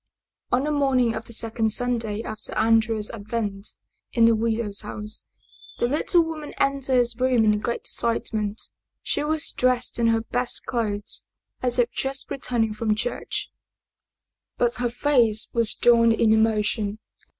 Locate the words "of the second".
1.13-1.69